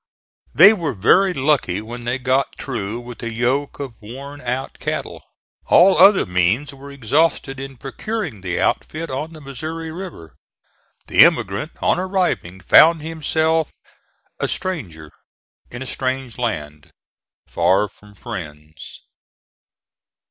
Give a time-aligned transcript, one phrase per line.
[0.55, 5.21] They were very lucky when they got through with a yoke of worn out cattle.
[5.67, 10.33] All other means were exhausted in procuring the outfit on the Missouri River.
[11.05, 13.75] The immigrant, on arriving, found himself
[14.39, 15.11] a stranger,
[15.69, 16.89] in a strange land,
[17.45, 19.01] far from friends.